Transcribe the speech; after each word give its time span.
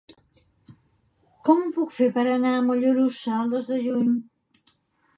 Com 1.49 1.61
ho 1.67 1.69
puc 1.77 1.95
fer 1.99 2.09
per 2.17 2.25
anar 2.33 2.57
a 2.57 2.65
Mollerussa 2.71 3.39
el 3.45 3.57
dos 3.57 3.73
de 3.75 3.83
juny? 3.89 4.13